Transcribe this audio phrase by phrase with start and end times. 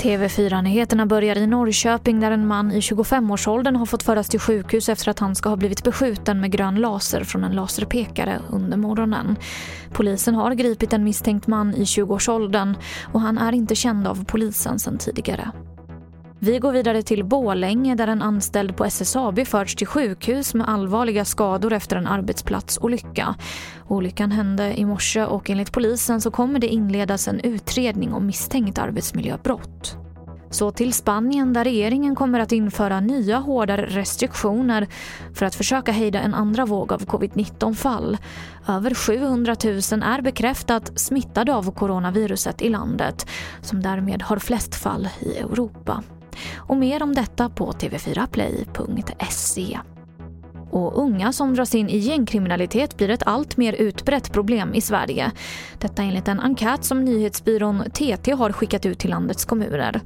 [0.00, 5.10] TV4-nyheterna börjar i Norrköping där en man i 25-årsåldern har fått föras till sjukhus efter
[5.10, 9.36] att han ska ha blivit beskjuten med grön laser från en laserpekare under morgonen.
[9.92, 12.76] Polisen har gripit en misstänkt man i 20-årsåldern
[13.12, 15.50] och han är inte känd av polisen sedan tidigare.
[16.42, 21.24] Vi går vidare till Bålänge där en anställd på SSAB förts till sjukhus med allvarliga
[21.24, 23.34] skador efter en arbetsplatsolycka.
[23.88, 28.78] Olyckan hände i morse och enligt polisen så kommer det inledas en utredning om misstänkt
[28.78, 29.96] arbetsmiljöbrott.
[30.50, 34.88] Så till Spanien där regeringen kommer att införa nya hårdare restriktioner
[35.34, 38.18] för att försöka hejda en andra våg av covid-19-fall.
[38.68, 43.26] Över 700 000 är bekräftat smittade av coronaviruset i landet
[43.62, 46.02] som därmed har flest fall i Europa.
[46.70, 49.78] Och mer om detta på tv4play.se.
[50.70, 55.32] Och unga som dras in i gängkriminalitet blir ett allt mer utbrett problem i Sverige.
[55.78, 60.00] Detta enligt en enkät som nyhetsbyrån TT har skickat ut till landets kommuner.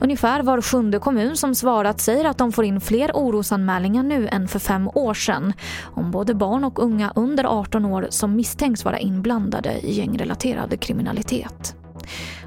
[0.00, 4.48] Ungefär var sjunde kommun som svarat säger att de får in fler orosanmälningar nu än
[4.48, 5.52] för fem år sedan
[5.82, 11.74] om både barn och unga under 18 år som misstänks vara inblandade i gängrelaterad kriminalitet.